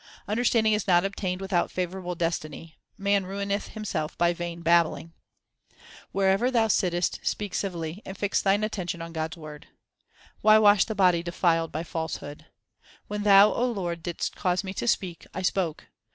[0.27, 5.13] Understanding is not obtained without favourable destiny; man ruineth himself by vain babbling.
[6.11, 9.67] Wherever thou sittest speak civilly, and fix thine attention on God s word.
[10.41, 12.47] Why wash the body defiled by falsehood?
[13.09, 15.85] When Thou, Lord, didst cause me to speak, I spoke.